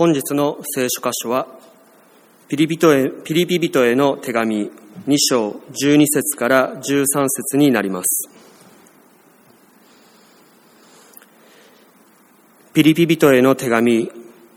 [0.00, 1.46] 本日の聖書箇所は
[2.48, 4.70] ピリピトへピリピ人への手紙
[5.06, 8.30] 2章12節から13節になります。
[12.72, 14.10] ピリピ人への手紙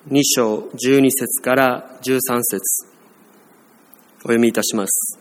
[0.10, 2.88] 2章12節から13節。
[4.20, 5.20] お読みいたします。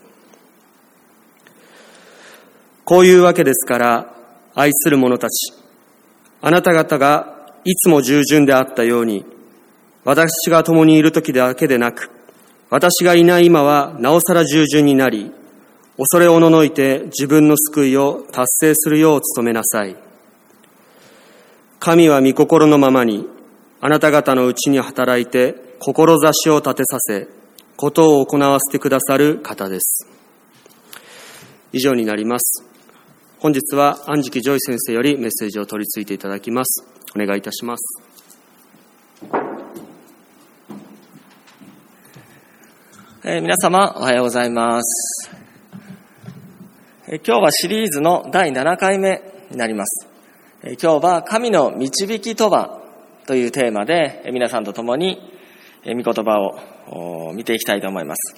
[2.85, 4.15] こういうわけですから
[4.55, 5.53] 愛する者たち
[6.39, 9.32] あなた方がいつも従順であったように
[10.05, 12.11] 私が共にいる時だけでなく
[12.69, 15.31] 私がいない今はなおさら従順になり
[15.95, 19.95] 恐れおののいて自分の救いを達成するよう努めなさい。
[21.79, 23.27] 神は御心のままに
[23.79, 27.27] あなた方のうちに働いて志を立てさせ
[27.75, 30.07] ことを行わせてくださる方です。
[31.73, 32.65] 以上になります。
[33.37, 36.87] 本日は安食ジョイ先生よりメッセージを取り次いでいただきます。
[37.15, 38.01] お願いいたします。
[43.25, 45.31] えー、皆様おはようございます、
[47.07, 50.09] えー、今日はシリーズの第7回目になります、
[50.61, 52.81] えー、今日は神の導きとは
[53.25, 55.21] というテーマでえ皆さんと共に
[55.85, 56.37] え御言葉
[56.91, 58.35] を見ていきたいと思います。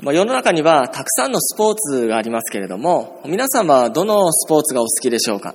[0.00, 5.54] まあ世の中にはたくさんのスポーツがありますけれども、皆さんはどのスポーツがお好きでしょうか？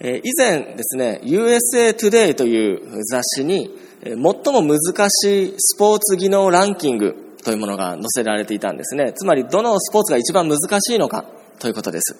[0.00, 4.78] 以前ですね、USA Today という雑誌に最も難
[5.10, 9.12] しいスポーツ技能ランキングというものが載せられていたんですね。
[9.12, 11.24] つまりどのスポーツが一番難しいのか
[11.58, 12.16] ということです。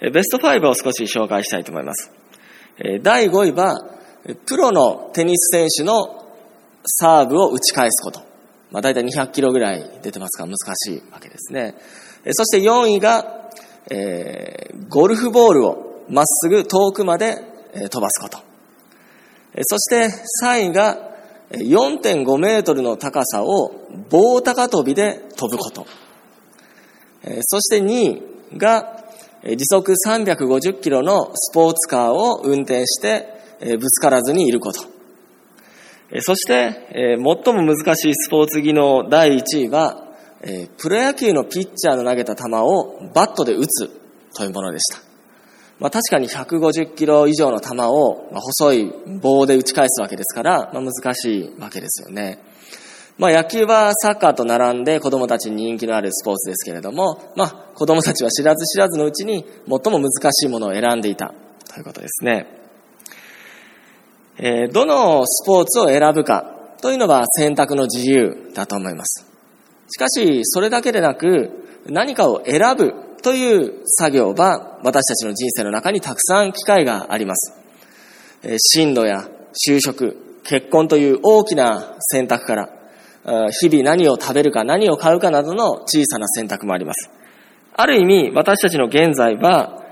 [0.00, 2.10] ベスト5を少し紹介したいと思います。
[3.02, 3.78] 第5位は、
[4.46, 6.26] プロのテニス選手の
[6.86, 8.20] サーブを打ち返すこと。
[8.70, 11.74] まあ、大体200キロぐらい出てますから難しいわけですね。
[12.30, 13.50] そして4位が、
[13.90, 17.36] えー、ゴルフボールをまっすぐ遠くまで
[17.90, 18.38] 飛ばすこと。
[19.62, 20.08] そして
[20.44, 21.09] 3位が
[21.50, 23.72] 4.5メートルの高さを
[24.08, 25.86] 棒高跳びで飛ぶこと。
[27.42, 28.22] そして2
[28.54, 29.04] 位が
[29.42, 33.40] 時速350キロのスポーツカーを運転して
[33.78, 34.80] ぶつからずにいること。
[36.22, 40.04] そして、最も難しいスポーツ技能第1位は、
[40.78, 43.88] プロ野球のピッチャーの投げた球をバットで打つ
[44.34, 45.09] というものでした。
[45.80, 52.38] まあ、確かに150キロ以上の球をまあ細い棒で打ち返すわけですから、まあ、難しいわけですよね。
[53.16, 61.34] まあ野球はサッカーと並んで子供たちに人気のあるスポーツですけれども、まあ子供たちは知らず知らずのうちに最も難しいものを選んでいた
[61.72, 62.46] ということですね。
[64.38, 69.26] えー、どのスポーツを選ぶかというのは選択の自由だと思います。
[69.90, 71.50] しかし、それだけでなく、
[71.86, 77.54] 何かを選ぶという作業は私たちの人生の中にたくさん機会があります。
[78.58, 79.28] 進路や
[79.66, 82.68] 就職、結婚という大きな選択から、
[83.50, 87.10] 日々何を食べるか何を買うかなどの小さな選択もあります。
[87.74, 89.84] ある意味、私たちの現在は、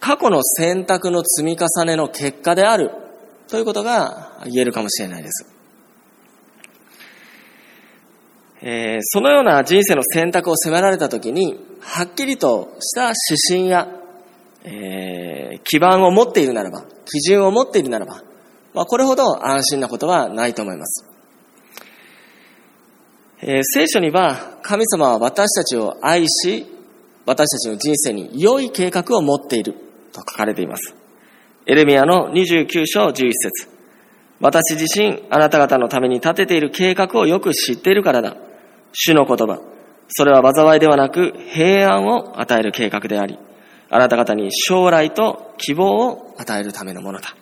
[0.00, 2.90] 過去の選択の積み重ねの結果である
[3.48, 5.55] ということが言えるかもしれないです。
[8.68, 13.12] えー、そのような人生の選択を迫られたときに、はっきりとした
[13.50, 13.86] 指針や、
[14.64, 18.24] えー、基盤を持っているならば、基準を持っているならば、
[18.74, 21.08] まあ、これほど安心なことはないと思います。
[23.42, 26.66] えー、聖書には神様は私たちを愛し、
[27.24, 29.74] 私たちの人生に良い計画を持っている
[30.12, 30.92] と書かれています。
[31.66, 33.68] エレミアの29章11節
[34.40, 38.36] 私自身、あなた方のために立てている計画をよく知っているからだ。
[38.98, 39.60] 主の言葉。
[40.08, 43.38] それは災いではなく平安を与える計画であり、
[43.90, 47.36] あなた方に将来と希望を与えるためのものだ。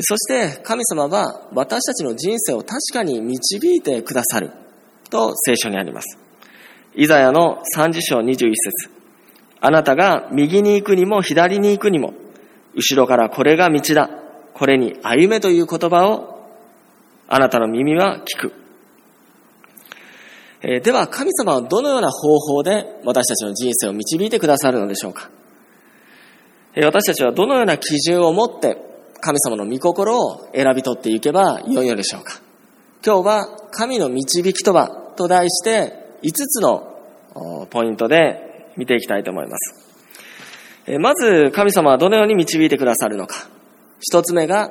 [0.00, 4.50] そして神様は私たちの人生を確かに導いてくださる
[5.08, 6.18] と聖書にあります。
[6.94, 8.90] イザヤの30章21節
[9.60, 12.12] あなたが右に行くにも左に行くにも、
[12.74, 14.10] 後ろからこれが道だ。
[14.52, 16.50] これに歩めという言葉を
[17.28, 18.67] あなたの耳は聞く。
[20.62, 25.30] え、では神様はどのような方法で私たちの人生を導いてくださるのでしょうか、
[26.74, 28.76] え、私たちはどのような基準を持って
[29.20, 32.40] 神様の御心を選び取っていけばよいのでしょうか？
[33.04, 40.98] 今日は神の導きとはと題して5つのポイントで見ていきたいと思います。
[41.00, 43.48] まず神様はどのように導いてくださるのか。
[44.00, 44.70] 一つ目が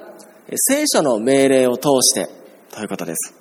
[0.55, 2.29] 聖書の命令を通して
[2.73, 3.33] ということです。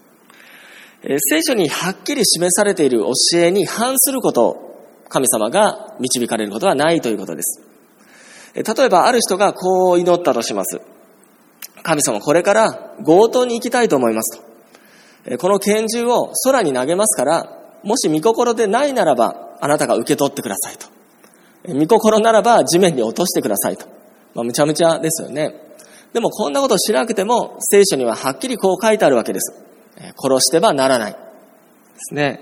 [1.03, 7.61] 聖書にはっきり示されている教えに反することを神様が導かれることはないということです。
[8.55, 10.81] 例えばある人がこう祈ったとします。
[11.83, 14.41] 神様これから強盗に行きたいと思います
[15.29, 15.39] と。
[15.39, 17.53] この拳銃を空に投げますから、
[17.83, 21.75] もし見心でないならば、あなたが受け取ってくださいと。
[21.75, 23.87] 見心ならば地面に落としてくださいと。
[24.35, 25.55] まあ、むちゃむちゃですよね。
[26.13, 29.53] でもこんなことをしなくても、聖書にははっきりこう書いてあるわけです。
[29.99, 31.13] 殺してはならない。
[31.13, 31.19] で
[31.99, 32.41] すね。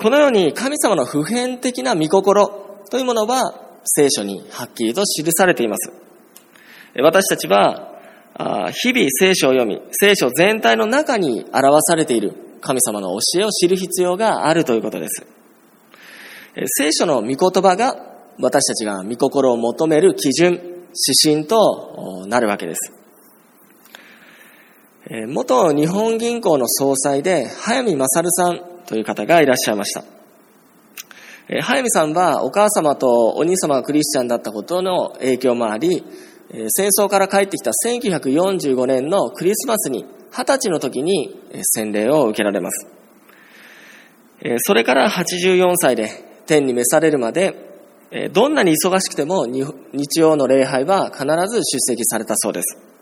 [0.00, 2.48] このように神様の普遍的な見心
[2.90, 5.92] というものは聖書にはっきりと記されています。
[6.98, 7.92] 私たちは、
[8.72, 15.26] 日々聖書を読み、聖書全体の中に表されている神様の教えを知る必要があるということです。
[16.66, 17.96] 聖書の御言葉が
[18.38, 22.92] 私たちが御心を求める基準、指針となるわけです。
[25.08, 30.02] 元日本銀行の総裁で、早見勝さんという方がいらっしゃいました。
[31.62, 36.04] 早見さんはお母様とお兄様がクリスチャンだったことの影響もあり、
[36.70, 42.88] 戦争から帰ってきた1945年のクリスマスに20歳の時に洗礼を受けられます。
[44.58, 46.10] それから84歳で
[46.46, 47.54] 天に召されるまで、
[48.32, 52.95] どんなに忙しくても日曜の礼拝は必ず出席されたそうです。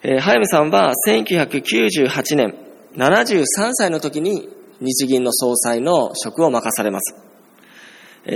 [0.00, 2.54] 早見さんは1998年
[2.94, 4.48] 73歳の時に
[4.80, 7.16] 日銀の総裁の職を任されます。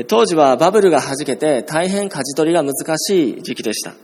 [0.09, 3.95] 当時はバブルが弾けて大変舵取りが難しい時期でした。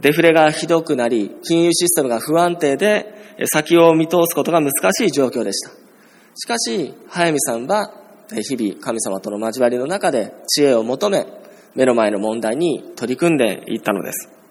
[0.00, 3.14] デフレがひどくなり、金融システムが不安定で、
[3.52, 5.70] 先を見通すことが難しい状況でした。
[6.34, 7.92] しかし、早見さんは、
[8.32, 11.26] 日々神様との交わりの中で知恵を求め、
[11.74, 14.43] 目の前の問題に取り組んでいったのです。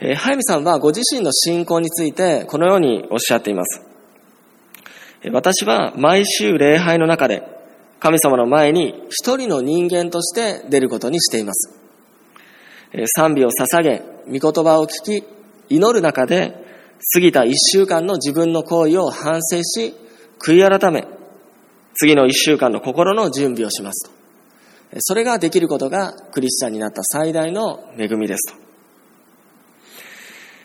[0.00, 3.82] 早見さんはご自身の信仰についてこのようにおっしゃっています。
[5.30, 7.42] 私は毎週礼拝の中で
[8.00, 11.78] 神様の前に一人の人間として出ることにしています。
[12.92, 15.24] え賛美を捧げ、御言葉を聞き、
[15.68, 16.54] 祈る中で
[17.14, 19.94] 過ぎた一週間の自分の行為を反省し、
[20.42, 21.06] 悔い改め、
[21.92, 25.00] 次の一週間の心の準備をしますと。
[25.00, 28.69] それができることがクリスチャンになった最大の恵みですと。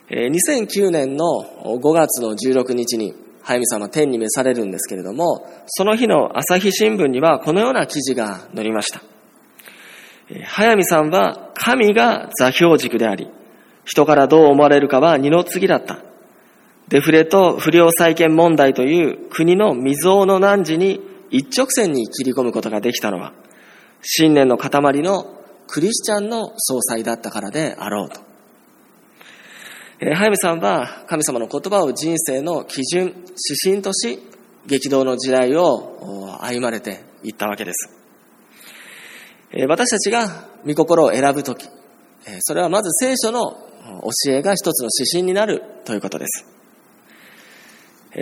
[0.10, 1.26] 2009年の
[1.64, 9.02] 5月の16日に早見さんは天に召されるんですけれども、その日の朝日新聞にはこのような記事が載りました。
[10.46, 13.30] 早見さんは神が座標軸であり、
[13.84, 16.00] 人からどう思われるかは二の次だった。
[16.88, 23.34] デフレと不良債権問題という国の未曾有の難事に一直線に切り込むことができたのは、
[24.02, 25.26] 信念の塊の
[25.68, 28.35] クリスチャンの総裁だったからであろうと。
[30.08, 33.16] えー、早見さんは神様の言葉を人生の基準、指
[33.64, 34.20] 針とし、
[34.68, 37.90] 激動の時代を歩まれていったわけです。
[39.68, 41.68] 私たちが御心を選ぶとき、
[42.42, 43.54] それはまず聖書の
[44.26, 46.46] 教えが一つの指針になるということです。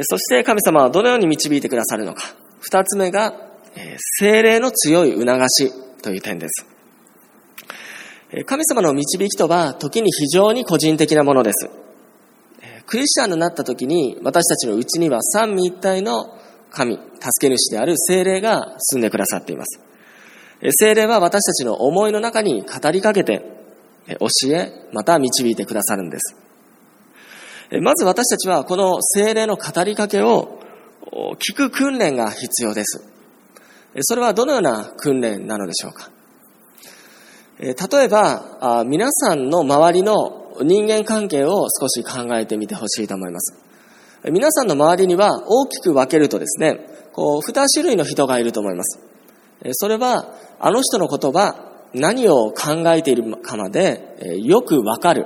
[0.03, 2.23] そして神様はどのように導いてくださるのか。
[2.61, 3.33] 二つ目が、
[4.19, 6.72] 精霊の強い促しという点です。
[8.45, 11.69] 神様の導きとは時に非常に個人的なものです。
[12.87, 16.35] クリスチャンになった時に私たちのうちには三位一体の
[16.71, 19.79] 神、助け主である精霊が住んでくださっています。
[20.79, 23.43] 精霊は私たちの思いの中に語りかけて
[24.07, 26.35] 教え、また導いてくださるんです。
[27.81, 30.59] まず私たちはこの精霊の語りかけを
[31.37, 33.05] 聞く訓練が必要です。
[34.01, 36.09] それはどのような訓練なのでしょうか？
[37.63, 43.57] 例えば、皆さんの周りの人間関係を少し考えてみてほしいと思います。
[44.29, 48.99] 皆さんの周りには大きく分けるとですね、こう、二種類の人がいると思います。
[49.71, 51.55] それは、あの人の言葉、
[51.93, 55.25] 何を考えているかまでよくわかる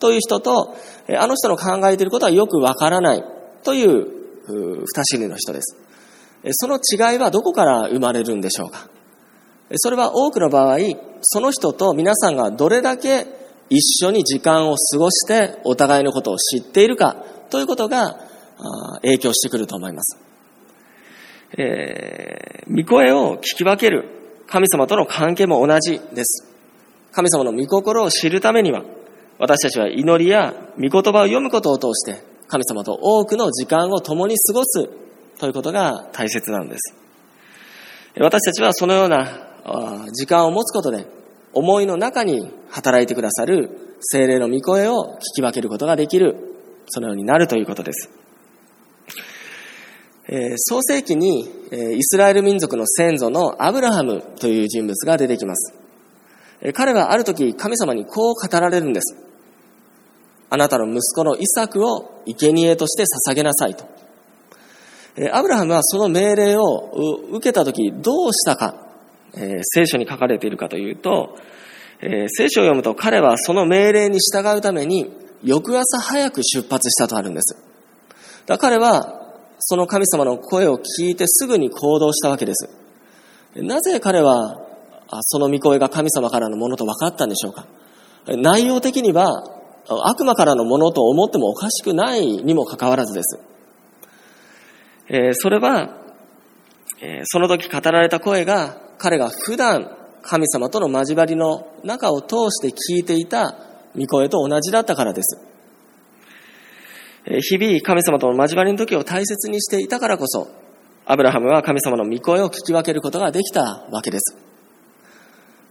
[0.00, 0.76] という人と、
[1.18, 3.24] あの人の考えていることはよくわからない
[3.62, 4.06] という
[4.48, 5.76] 二種類の人です。
[6.52, 8.88] その違いはどこから生まれるんでしょうか？
[9.76, 10.78] それは多くの場合、
[11.22, 13.26] その人と皆さんがどれだけ
[13.68, 17.16] 一緒に時間を過ごしてお互いのことを知っているか
[17.50, 18.18] ということが
[19.02, 20.18] 影響してくると思います。
[21.56, 26.46] えー、御声を聞き分ける神様との関係も同じです。
[27.12, 28.82] 神様の御心を知るためには、
[29.38, 34.88] 私たちは祈りや御言葉を読むことを通して、神様と多くの時間を共に過ごす
[35.38, 36.94] ということが大切なんです。
[38.18, 39.49] 私たちはそのような
[40.12, 41.06] 時間を持つことで、
[41.52, 46.36] 思いの中に働いてくださる精霊の御声を聞き分けることができる、
[46.88, 48.10] そのようになるということです。
[50.32, 55.74] えー、創世記に、えー、イスラエル民族の先祖のアブラハムという人物が出てきます。
[56.60, 59.16] えー、彼はある時神様にこう語られるんです。
[60.50, 63.84] あなたの息子のイサクを生贄として捧げなさいと。
[65.16, 66.92] えアブラハムはその命令を
[67.32, 68.89] 受けたときどうしたか、
[69.34, 71.36] えー、聖書に書かれているかというと、
[72.00, 75.10] えー、聖書を読むと彼はその命令に従うために
[75.42, 77.56] 翌朝早く出発したとあるんです。
[78.46, 79.20] だから彼は
[79.58, 82.68] その神様の声を聞いてすぐに行動したわけです。
[83.54, 84.66] なぜ彼は
[85.22, 87.66] その御声が神様からのものと分かったんでしょうか
[88.26, 89.44] 内容的には
[89.88, 93.40] 悪魔からのものと思ってもおかしくないにもかかわらずです。
[95.08, 95.96] えー、それは、
[97.00, 103.56] えー、その時語られた声が彼が普段神様との交わりの中を通して聞いていた
[103.96, 105.40] 御声と同じだったからです。
[107.24, 110.48] 日々神様との交わりの時を大切にしていたからこそ、
[111.06, 114.36] アブラハムは神様の御声を聞き分けることができたわけです。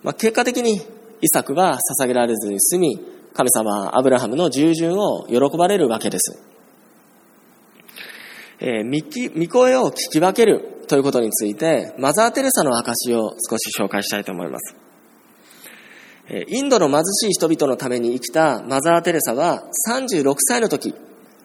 [0.02, 0.82] まあ、結果的に
[1.22, 3.00] イサクは捧げられずに済み、
[3.36, 6.42] 神様はアブラハムの従順を喜ばれるわけです。
[8.60, 14.76] えー、御声を聞き分けるということについて、マザー・テレサの証を少し紹介したいと思います。
[16.48, 20.96] インドの貧しい人々のために生きたマザー・テレサは36歳の時、汽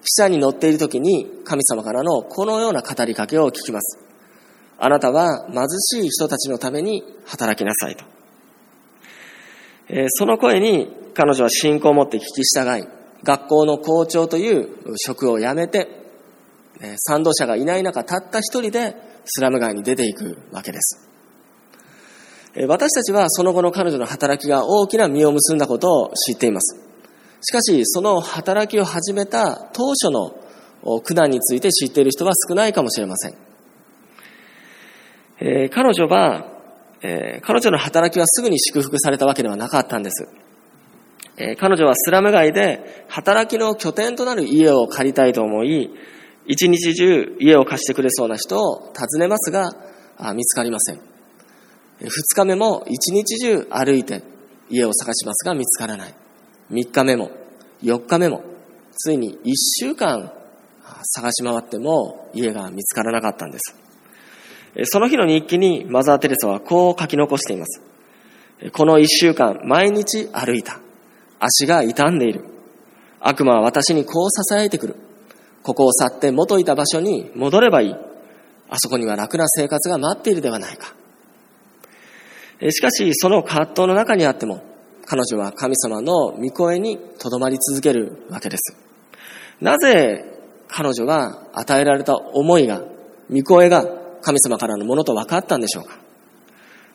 [0.03, 3.99] 車に乗っている時に神様からのこのような語りかけを聞きます。
[4.79, 8.03] あなたは貧しい人たちのために働きなさいと。
[10.09, 12.87] その声に彼女は信仰を持って聞き従い、
[13.23, 15.87] 学校の校長という職を辞めて
[16.97, 21.09] 賛同者がいない中、たった一人でスラム街に出ていくわけです。
[22.67, 26.79] 私たちはその後の彼女の働きが大きな実を結んだことを知っています。
[27.41, 30.35] しかし、その働きを始めた当初の
[31.01, 33.33] 苦難について知っている人は少ないかもしれません。
[35.39, 36.47] えー、彼女は、
[37.01, 40.29] えー、彼女の働きはすぐに祝福されたわけではなかったんです。
[41.37, 45.91] えー、彼女はスラム街で働きの拠点となる家を借りたいと思い、
[46.47, 49.73] 一日中家を貸してくれそうな人を訪ねますが、
[50.33, 51.01] 見つかりません。
[51.99, 54.21] 二日目も一日中歩いて
[54.69, 56.13] 家を探しますが見つからない。
[56.69, 57.31] 三日目も
[57.81, 58.43] 四日目も
[58.91, 60.31] ついに一週間
[61.03, 63.75] 探し回っても家が見つからなかったんです。
[64.85, 67.81] その日の日記にマザー・テレサはこう書き残しています。
[68.71, 70.79] この一週間毎日歩いた。
[71.39, 72.45] 足が傷んでいる。
[73.19, 74.95] 悪魔は私にこう支えてくる。
[75.65, 77.95] ここを去って元いた場所に戻ればいい。
[78.69, 80.93] あそこには楽な生活が待っているではないか。
[82.69, 84.63] しかし、その葛藤の中にあっても、
[85.07, 88.77] 彼女は神様の御声にとどまり続けるわけです。
[89.59, 92.83] なぜ彼女は与えられた思いが、
[93.31, 93.87] 御声が
[94.21, 95.97] 神様からのものと分かったんでしょうか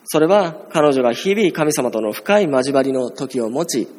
[0.05, 3.89] それは彼女が日々神様との深い交わりの時を持ち、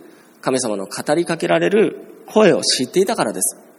[0.41, 3.72] 神様の語りかけられる声を知っていたからです。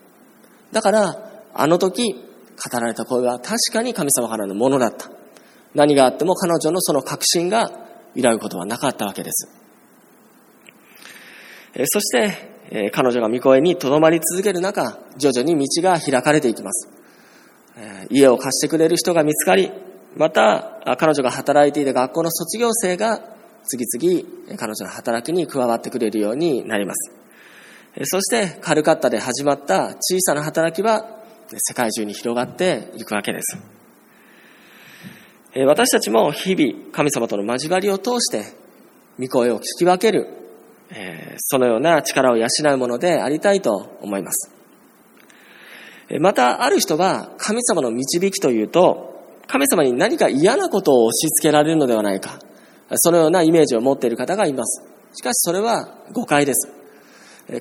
[0.74, 5.10] だから、あの時、語られた声は確かに神様からのものだった。
[5.74, 7.72] 何があっても彼女のその確信が
[8.15, 9.50] 揺らぐことはなかったわけです。
[11.86, 16.89] そして、彼女が御声に留まり続ける中、徐々に道が開かれていきます。
[18.10, 19.72] 家を貸してくれる人が見つかり、
[20.15, 23.22] また彼女が働いていた学校の卒業生が
[23.63, 27.23] 次々彼女の働きに加わってくれるようになります。
[28.01, 31.05] そしてカルカッタで始まった小さな働きは
[31.55, 33.57] 世界中に広がっていくわけです。
[35.67, 38.45] 私たちも日々神様との交わりを通して
[39.19, 40.27] 御声を聞き分ける、
[41.38, 44.51] そのような力を養うものでありたいと思います。
[46.19, 49.13] また、ある人は神様の導きというと、
[49.45, 52.39] 神様に何か嫌なことを押し付けられるのではないか、
[52.95, 54.83] そのようなイメージを持っている方がいます。
[55.13, 56.82] しかしそれは誤解です。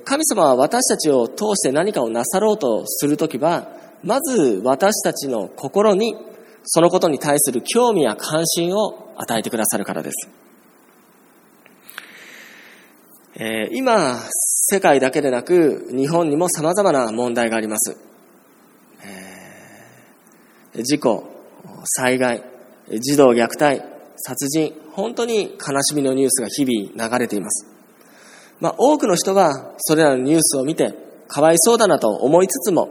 [0.05, 3.67] 神様は私たちを通して何かをなさろうとするときは、
[4.03, 6.15] まず私たちの心に
[6.63, 10.29] そのことに対する興味や関心を与えてくださるからです。
[13.35, 17.97] えー、今、世界だけでなく日本にも様々な問題があります。
[20.75, 21.23] えー、事故、
[21.83, 22.43] 災害、
[22.89, 23.81] 児童虐待、
[24.15, 27.72] 殺人、本当に悲しみのニュースが日々流れています。
[28.63, 30.93] まあ、多くの人はそれらのニュースを見て
[31.27, 32.87] かわいそうだなと思いつつも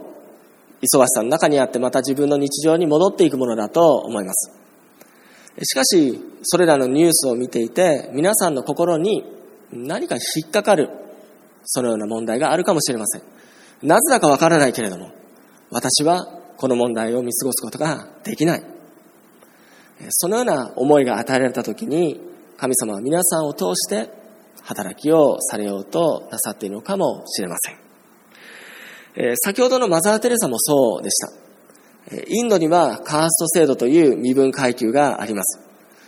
[0.83, 4.51] 忙しさの中にあってまた自分の日常に戻っていくものだと思います。
[5.63, 9.23] しかしそれらのニュースを見ていて皆さんの心に
[9.71, 10.91] 何か引っかかる
[11.63, 13.23] そのような問題があるかもしれません。
[13.81, 15.09] なぜだかわからないけれども
[15.71, 16.23] 私は
[16.57, 18.63] この問題を見過ごすことができない。
[20.09, 22.21] そのような思いが与えられた時に
[22.57, 24.21] 神様は皆さんを通して
[24.63, 27.77] 働きをされようとなさっているのかもしれません。
[29.15, 31.31] え先ほどのマザー・テレサもそうでした。
[32.27, 35.59] インドにはカースト制度という身分階級があります。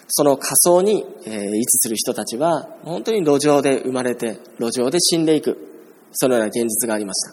[0.07, 5.57] その仮想に、え位置する人たちは、本当に路上で生まれて、路上で死んでいく。
[6.11, 7.27] そのような現実がありまし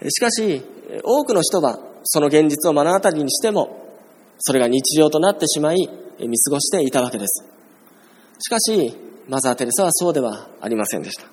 [0.00, 0.10] た。
[0.10, 0.62] しかし、
[1.04, 3.98] 多くの人は、その現実を目の当たりにしても、
[4.38, 5.76] それが日常となってしまい、
[6.18, 7.44] 見過ごしていたわけです。
[8.38, 8.96] しかし、
[9.28, 11.26] マザー・テレサはそうではありませんでした。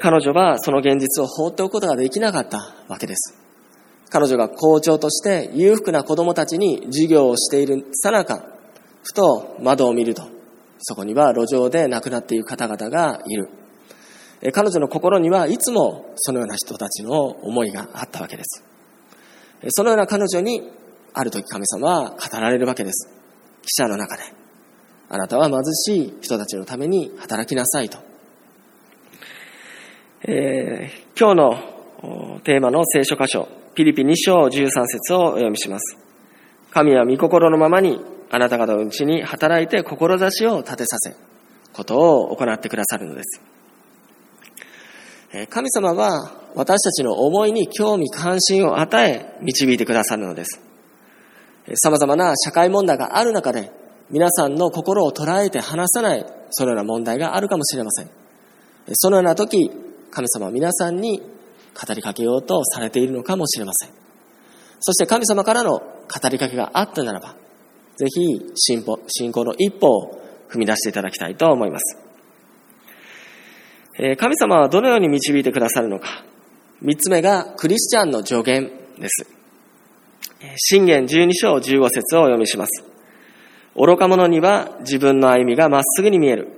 [0.00, 3.34] 彼女はその現実を放っておくことができなかったわけです。
[4.10, 8.44] 彼女が校長として裕福な子供たちに授業をしているさなか、
[9.02, 10.22] ふと窓を見ると、
[10.78, 13.48] そこには路上で亡くなっている方々がいる。
[14.52, 18.62] 彼女の心にはいつもそのような人たちの思いがあったわけです。
[19.70, 20.70] そのような彼女に、
[21.14, 23.08] ある時神様は語られるわけです。
[23.62, 24.45] 記者の中で。
[25.08, 27.98] あなたは貧しい人たちのために働きなさいと。
[30.22, 31.60] えー、今日
[32.38, 35.96] のテーマの聖書箇所、ピリピ2章13節をお読みします。
[36.72, 41.14] 神は御心のままにあなた方のうちに働いて志を立てさせ、
[41.72, 43.40] ことを行ってくださるのです。
[45.50, 50.60] 神様は私たちの思いに興味関心を与え導いてくださるのです。
[51.74, 53.70] 様々な社会問題がある中で
[54.10, 58.10] 皆さんの心を捉えて話さないそのような問題があるかもしれません。
[58.94, 59.70] そのような時、
[60.10, 63.90] 神様は皆さんに語りかけようとされているのかもしれません。
[64.80, 67.34] そして神様からの語りかけがあったならば、
[67.96, 68.98] ぜひ信仰
[69.44, 71.98] の一歩を踏み出していただきたいと思います。
[74.18, 76.24] 神様はどのように導いてくださるのか。
[76.80, 78.70] 三つ目がクリスチャンの助言
[79.00, 79.26] です。
[80.56, 82.95] 信玄十二章十五節をお読みします。
[83.76, 86.48] 愚か者には自分の歩みがまっすぐに見える。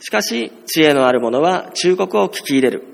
[0.00, 2.84] しかし、知恵のある者は忠告を聞き入れる。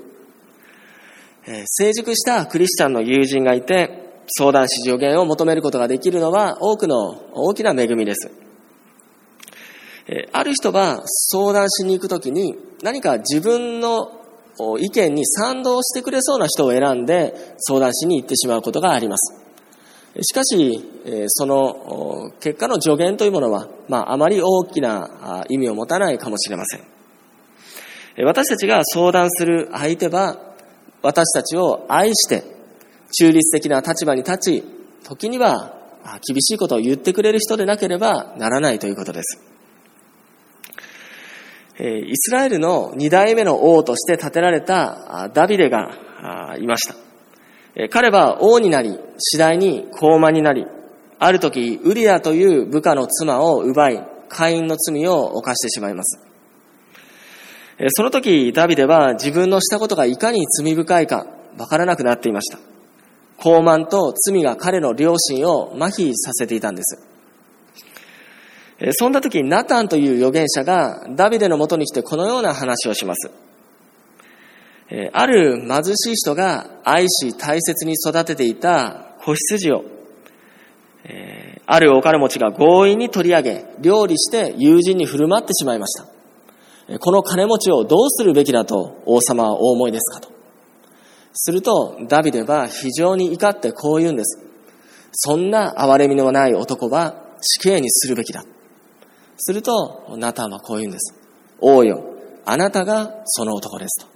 [1.47, 6.97] え成熟したクリスチャンの友人がいて、相談し助言を求めることができるのは多くの
[7.33, 8.31] 大きな恵みです。
[10.07, 14.21] えある人は相談しに行くときに何か自分の
[14.79, 19.44] 意見に賛同してくれそうな人を選んで相談しに行ってしまうことがあります。
[20.23, 20.81] しかし、
[21.29, 26.85] その結果の助言というものは、まあ、あまり大きな意味を持たないかもしれません。
[28.25, 30.39] 私たちが相談する相手は、
[31.03, 32.45] 私たちを愛して
[33.19, 34.65] 中立的な立場に立ち、
[35.03, 35.75] 時には
[36.27, 39.41] 厳しいことを言ってくれる人でなければならないということです。
[41.81, 45.91] イスラエルの二代目の王として建てられたダビデが
[46.61, 47.04] いました。
[47.91, 50.67] 彼は王になり、次第に高慢になり、
[51.19, 56.21] ある時、ウリアという部下の妻を奪い、会員の罪を犯してしまいます。
[57.89, 61.27] その時、ダビデは自分のしたことがいかに罪深いか
[61.59, 62.59] わからなくなっていました。
[63.37, 67.03] 高慢と罪が彼の良心を麻痺させていたんです。
[68.93, 73.31] そんな時、ナタンという預言者がダビデのもとに来てこのような話をします。
[75.13, 79.85] ある貧しい人が愛し大切に育てていた子羊を、
[81.67, 86.99] あるお金持ちが強引に取り上げ、料理して友人に振る舞ってしまいました。
[86.99, 90.29] この金持ちをどうするべきだと王様はお思いですかと。
[91.33, 94.39] すると、ダビデは非常に怒ってこう言うんです。
[95.13, 98.45] そんな憐れみのない男は死刑にするべきだ。
[99.37, 101.15] すると、ナタンはこう言うんです。
[101.61, 102.05] 王よ、
[102.45, 104.14] あなたがその男ですと。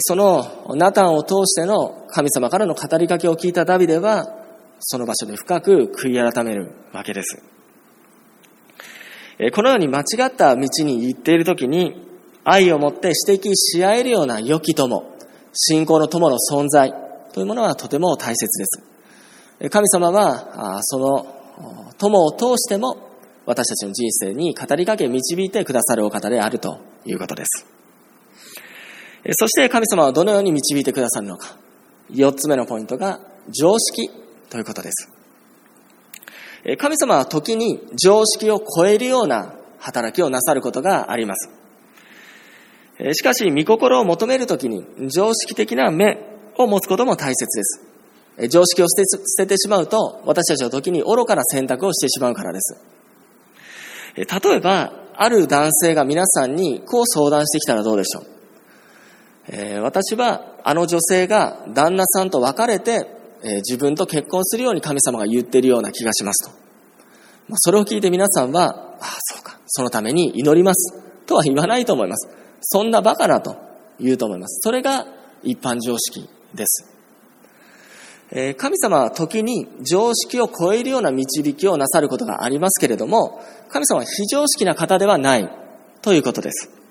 [0.00, 4.26] そのナタンを通しての神様からの語りかけを聞いたダビデは、
[4.78, 7.42] その場所で深く悔い改めるわけです。
[9.52, 12.08] このように間違った道に行っているときに、
[12.44, 15.04] 愛を持って指摘し合えるような良き友、
[15.52, 16.92] 信仰の友の存在
[17.32, 19.68] というものはとても大切です。
[19.70, 21.26] 神様は、その
[21.98, 22.96] 友を通しても
[23.46, 27.71] 私たちの人生に語りかけ導いてくださるお方であるということです。
[29.30, 31.56] そして神様はどのように導いてくださるのか。
[32.10, 34.10] 四つ目のポイントが常識
[34.50, 35.08] ということです。
[36.78, 41.48] 神様は時に常識を超えるような働きをなさることがあります。
[43.14, 46.18] しかし、見心を求めるときに常識的な目
[46.56, 48.48] を持つことも大切です。
[48.48, 52.76] 常識を捨て捨ててしまうと、私たちは時に愚かな選択をしてしまうからです。
[54.16, 54.24] 例
[54.56, 58.41] えば、ある男性が皆さんにこう相談してきたらどうでしょう。
[59.54, 63.06] えー、私はあの女性が旦那さんと別れて、
[63.44, 66.50] えー、自分と結婚するように神様が言ってるような気がしますと。
[67.48, 71.02] まあ、それを聞いて皆さんは、ああ、そうか、そのために祈ります。
[71.26, 72.28] とは言わないと思います。
[72.62, 73.56] そんなバカなと
[74.00, 74.60] 言うと思います。
[74.62, 75.06] それが
[75.42, 76.88] 一般常識です。
[78.34, 85.50] え神様は時に常識を超えるような導きをなさることがありますけれども、神様は非常識な方ではない
[86.00, 86.81] ということです。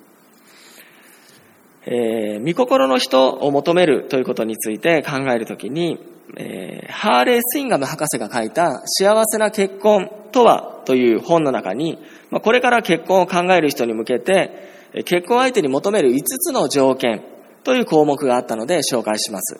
[1.86, 6.00] えー、御心の人を求めるということについて考えるときに、
[6.38, 11.98] えー、ハーレー・スインガム博士が書いた幸せな結婚とはという本の中に、
[12.30, 14.70] まあ、これから結婚を考える人に向けて、
[15.06, 17.24] 結婚相手に求める5つの条件
[17.64, 19.60] という項目があったので紹介します。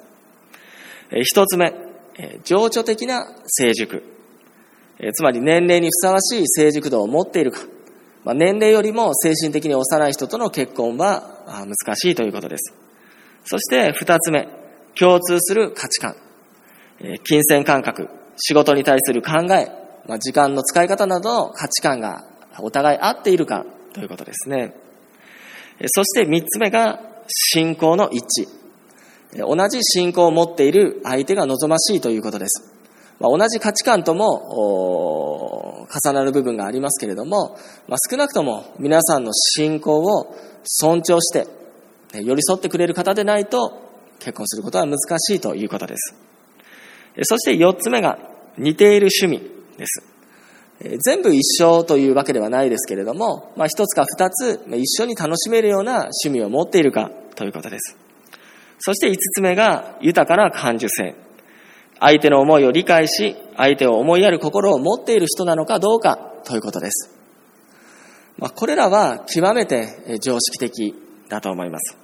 [1.24, 1.74] 一つ目、
[2.44, 4.04] 情緒的な成熟。
[5.14, 7.62] つまり年齢にふさわしい成熟度を持っているか。
[8.24, 12.74] まあ年齢よりも精神的に幼い人との結婚は難しいということです。
[13.46, 14.48] そして二つ目、
[14.98, 16.16] 共通する価値観。
[17.24, 22.24] 金銭感覚、仕事に対する考えま、時間の使い方などの価値観が
[22.60, 24.74] お互い合っているかということですね。
[25.88, 28.48] そして三つ目が信仰の一致。
[29.34, 32.71] 同じ信仰を持っている相手が望ましいということです。
[33.22, 37.56] まあ、同じ価値観とも重なる部分がありますけれども、
[37.88, 41.48] まあ、少なくとも皆さんの信仰を尊重して
[42.14, 43.80] 寄り添ってくれる方でないと
[44.20, 46.16] 結婚することは難しいということです。
[47.24, 48.18] そして四つ目が
[48.58, 50.04] 似ている趣味です。
[51.06, 57.96] 全部一緒というわけではないですけれども、まあ、一つか二つ一緒に楽しめるような趣味を持っているかということです。
[58.80, 61.14] そして五つ目が豊かな感受性。
[62.02, 67.16] 相手の思いを理解し、相手を思いやる心を持っている人なのかどうかということです。
[68.40, 70.96] まあ、これらは極めて常識的
[71.30, 71.96] だと思います。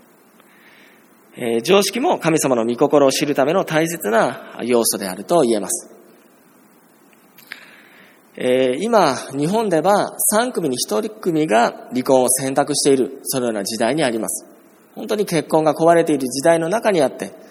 [1.36, 5.92] えー、常識も神様の御心を知るための大切な要素であると言えます。
[8.36, 14.46] えー、今、日本では3組に1組が離婚を選択している、そのような時代にあります。
[14.94, 17.47] 本当に結婚が壊れている時代の中にあって、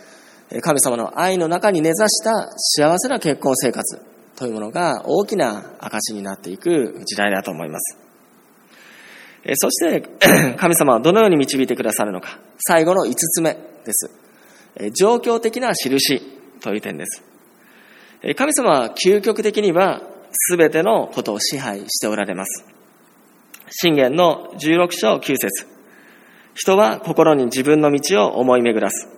[0.63, 4.01] 神様の愛の中に根ざした幸せな結婚生活
[4.37, 7.99] というものが大きな証になっていく時代だと思います。
[9.55, 10.03] そして、
[10.59, 12.39] 神様はどのように導いてくださるのか。
[12.59, 13.55] 最後の5つ目
[13.85, 14.11] です。
[14.93, 16.21] 状況的な印
[16.61, 17.23] という点です。
[18.35, 20.03] 神様は究極的には
[20.51, 22.65] 全てのことを支配しておられます。
[23.71, 25.67] 信玄の16章9節
[26.55, 29.16] 人は心に自分の道を思い巡らす。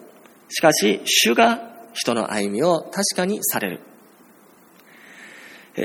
[0.49, 1.61] しかし、主が
[1.93, 3.81] 人の歩みを確かにされる。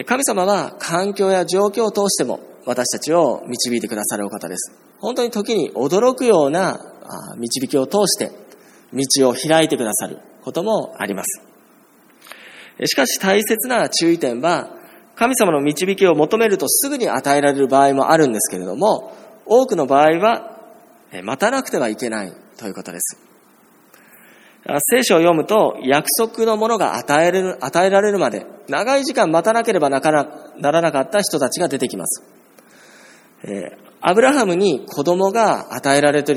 [0.06, 4.74] 神様は環境や状況を通しても私たちを導いてくださるお方です。
[5.00, 6.80] 本当に時に驚くような
[7.38, 8.32] 導きを通して
[8.94, 11.42] 道を開いてくださることもあります。
[12.86, 14.70] しかし大切な注意点は、
[15.16, 20.58] 神様の導きを求めるとすぐに与えられる場合もあるんですけれども、多くの場合は
[21.22, 23.33] 待たなくてはいけないということです。
[24.66, 32.24] 聖書を読むと約束のものが与える与えられるまで長い時間待たなければならなかった人たちが出てきます。
[33.44, 36.36] えー、アブラハムに子供が与えられてい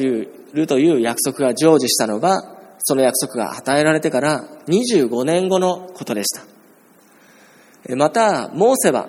[0.52, 2.42] るという約束が成就したのは、
[2.78, 7.96] その約束が与えられてから25年後のことでした。
[7.96, 9.08] また、モーセは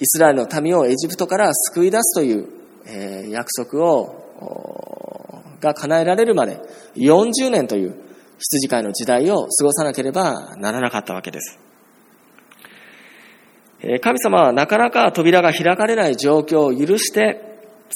[0.00, 2.48] イスラエルの民をエジプトから救い出すという、
[2.86, 4.24] えー、約束を
[5.60, 6.60] が叶えられるまで
[6.96, 7.96] 40年という
[8.50, 11.58] 羊飼いの時代を過ごさなければならなかったわけです。
[14.02, 17.40] 神様はなかなか扉が開かれない状況を許して、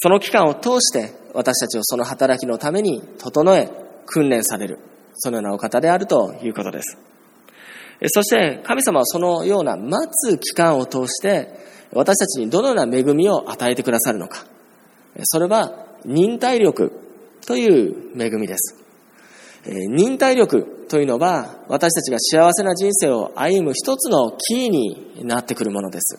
[0.01, 3.71] その期間を通して私たちをその働きのために整え、
[4.07, 4.79] 訓練される、
[5.17, 6.97] そのようなお方であるということです。
[8.07, 11.49] そして神様はそのような待つ期間を通して、
[11.93, 14.47] 私たちにどのような恵みを与えてくださるのか。
[15.25, 16.93] それは忍耐力
[17.47, 18.88] という恵みです。
[19.67, 26.19] 忍耐力というのは私たちが幸せな人生を歩む一つのキーになってくるものです。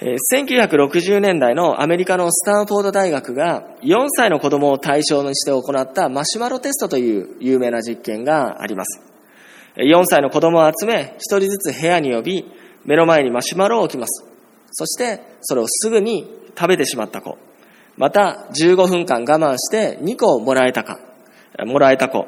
[0.00, 9.02] 1960年代のアメリカのスタンフォード大学が4歳の子供を対象にして行ったマシュマロテストという有名な実験があります。
[9.76, 12.50] 4歳の子供を集め、1人ずつ部屋に呼び、
[12.84, 14.24] 目の前にマシュマロを置きます。
[14.72, 17.36] そして、それをすぐに食べてしまった子。
[18.00, 20.98] また、15分間我慢して2個もらえたか、
[21.66, 22.26] もらえた子。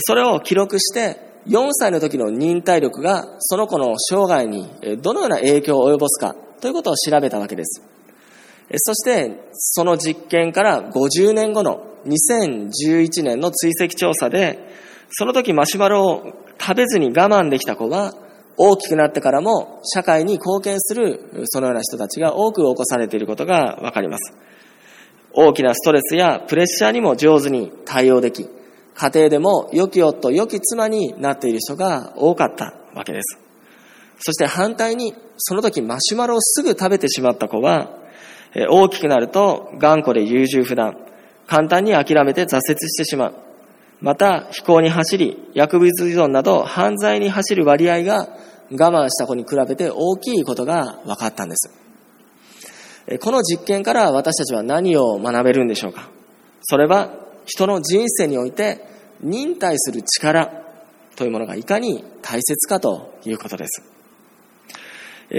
[0.00, 4.68] それを記録して、4歳の時の忍耐力がその子の生涯に
[5.00, 7.80] どのような影響を及ぼすかということを調べたわけです。
[8.78, 14.58] そして、その実験から50年後の2011年の追跡調査で、
[15.10, 18.14] その時マシュマロを食べずに我慢できた子は、
[18.56, 24.34] 大きくなってからも社会に貢献するそのような人たちが多く起こされていることがわかります。
[25.40, 28.48] 大きなストレスやプレッシャーにも上手に対応でき、
[28.96, 33.38] 家庭でも良き夫、良き妻になっている人が多かったわけです。
[34.18, 37.88] そして反対に、その時マシュマロをすぐ食べてしまった子は、
[38.68, 40.96] 大きくなると頑固で優柔不断、
[41.46, 43.34] 簡単に諦めて挫折してしまう。
[44.00, 48.28] また、飛行に走り、薬物依存など犯罪に走る割合が
[48.72, 51.87] 我慢した子に比べて大きいことが分かったんです。
[53.16, 56.10] この実験から私たちは何を学べるんでしょうか？
[56.60, 57.10] それは
[57.46, 58.84] 人の人生において
[59.22, 60.64] 忍耐する力
[61.16, 63.82] というものがいかに大切かということです。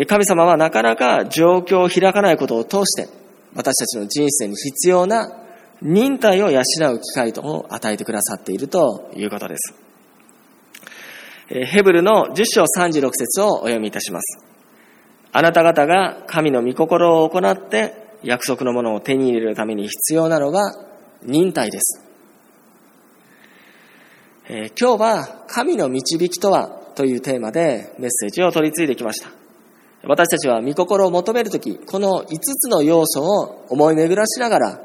[0.07, 3.07] 神様はなかなか状況を開かないことを通して
[3.55, 5.31] 私たちの人生に必要な
[5.81, 6.63] 忍耐を養う
[6.99, 9.73] 機会を与えてくださっているということです。
[11.47, 14.48] ヘブルの10章36節をお読みいたします。
[15.31, 20.73] あなた方が神の御心を行って約束のものを手に入れるために必要なのは
[21.23, 22.03] 忍耐です。
[24.49, 29.29] えー、今日は神の導きとはというテーマでメッセージを取り継いできました。
[30.03, 34.81] 私たちは御心を求めるとき、この5つの要素を思い巡らしながら、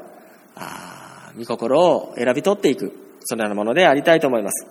[0.55, 4.67] あ御心を選び取っていく、そのようなものでありたいと思います。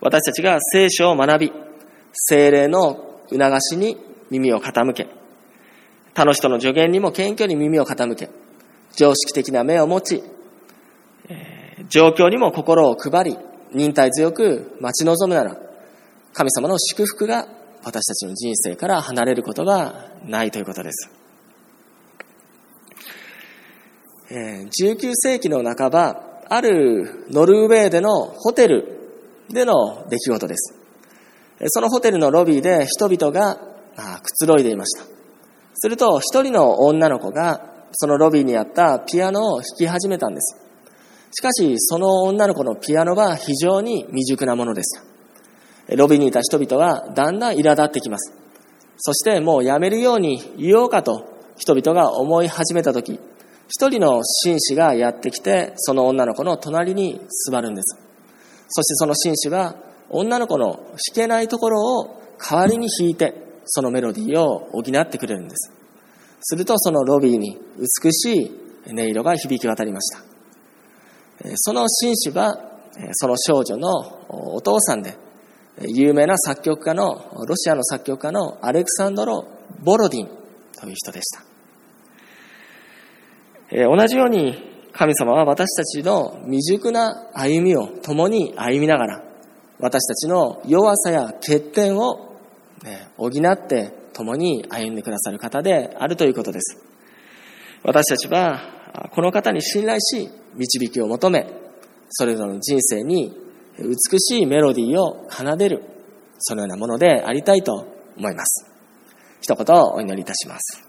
[0.00, 1.52] 私たちが聖書を学び、
[2.12, 3.98] 精霊の促しに
[4.30, 5.08] 耳を傾け、
[6.14, 8.30] 他の人の助言にも謙虚に耳を傾け、
[8.96, 10.22] 常識的な目を持ち、
[11.88, 13.38] 状況にも心を配り、
[13.72, 15.56] 忍耐強く待ち望むなら、
[16.32, 17.46] 神様の祝福が
[17.82, 21.10] 私たちの人生から離れることがないということです。
[24.30, 28.98] 19世紀の半ば、あるノルウェーでのホテル
[29.48, 30.74] での出来事です。
[31.68, 33.58] そのホテルのロビーで人々が
[34.22, 35.04] くつろいでいました。
[35.74, 40.56] すると、一人の女の子が、そのロビーにあったピアノを弾き始めたんです。
[41.32, 45.96] しかし、その女の子のピアノは非常に未熟なものでした。
[45.96, 48.32] ロビーにいた人々はだんだん苛立ってきます。
[48.98, 51.24] そしてもうやめるように言おうかと
[51.56, 53.18] 人々が思い始めたとき、
[53.68, 57.96] 一人の紳士がやってきて、その女の子の隣に座るんです。
[58.68, 59.76] そしてその紳士は
[60.10, 65.72] 女の子の弾けないところを代わりに弾いて、そのメロディーを補ってくれるんです。
[66.40, 70.22] するとそのロビーに美しい音色が響き渡りました。
[71.56, 72.58] その紳士は、
[73.12, 73.88] その少女の
[74.28, 75.16] お父さんで、
[75.80, 79.46] 有名な作曲家の、ロシアの作曲家のアレクサンドロ・
[79.82, 80.28] ボロディン
[80.78, 81.44] という人でした。
[83.86, 89.22] 同じように神様は私たちの未熟な歩みを共に歩みながら、
[89.78, 92.29] 私たちの弱さや欠点を、
[93.16, 96.78] 補って共に歩んでくださる方であるということです。
[97.82, 101.46] 私たちは、この方に信頼し、導きを求め、
[102.10, 103.32] それぞれの人生に
[103.78, 105.82] 美しいメロディーを奏でる、
[106.38, 108.66] そのようなものでありたいと思います。
[109.40, 110.84] 一言お祈りいたします。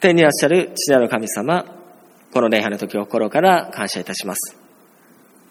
[0.00, 1.64] 天にいらっしゃる父なる神様、
[2.32, 4.63] この礼拝の時を心から感謝いたします。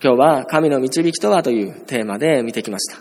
[0.04, 3.00] 今日は神の導きとはというテーマで見てきました。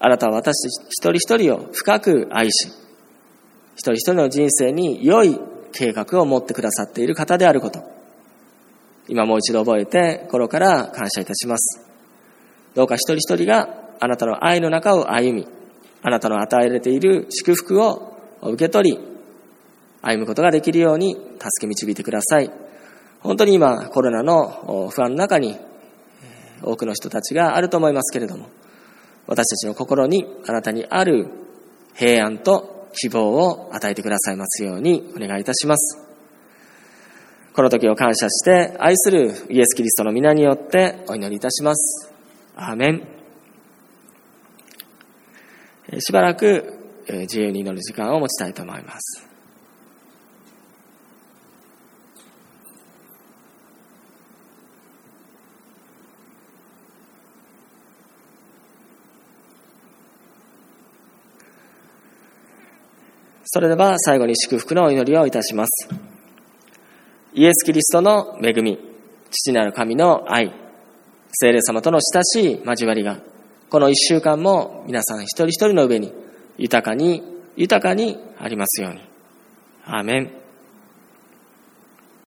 [0.00, 2.68] あなたは私一人一人を深く愛し、
[3.74, 5.38] 一人一人の人生に良い
[5.74, 7.80] 計画を持ってくださっている方であること。
[9.08, 11.86] 今もう一度覚えて心から感謝いたします。
[12.74, 13.68] どうか一人一人が
[14.00, 15.46] あなたの愛の中を歩み、
[16.00, 18.98] あなたの与えられている祝福を受け取り、
[20.00, 21.26] 歩むことができるように助
[21.60, 22.50] け導いてください。
[23.20, 25.58] 本当に今コロナの不安の中に
[26.62, 28.48] 多くの人たちがあると思いますけれども、
[29.26, 31.28] 私たちの心にあなたにある
[31.94, 36.02] 平安と希望を与えてくださいますようにお願いいたします。
[37.52, 42.12] この時を感謝して愛するイエス・キリストの皆によってお祈りいたします。
[42.54, 43.08] アーメン。
[46.00, 49.35] しばらく自由に祈る時間を持ちたいと思います。
[63.48, 65.88] それでは最後に祝福のお祈りをいたします。
[67.32, 68.76] イエス・キリストの恵み、
[69.30, 70.52] 父なる神の愛、
[71.32, 73.18] 聖霊様との親しい交わりが、
[73.70, 76.12] この一週間も皆さん一人一人の上に
[76.58, 77.22] 豊かに、
[77.56, 79.00] 豊かにありますように。
[79.84, 80.45] アーメン。